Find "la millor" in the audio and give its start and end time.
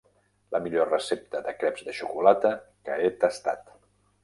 0.53-0.89